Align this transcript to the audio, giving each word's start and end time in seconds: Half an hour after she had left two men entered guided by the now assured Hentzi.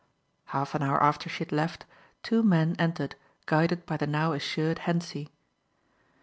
Half 0.45 0.73
an 0.73 0.81
hour 0.81 0.97
after 1.03 1.29
she 1.29 1.43
had 1.43 1.51
left 1.51 1.85
two 2.23 2.41
men 2.41 2.75
entered 2.79 3.13
guided 3.45 3.85
by 3.85 3.97
the 3.97 4.07
now 4.07 4.31
assured 4.31 4.79
Hentzi. 4.79 5.29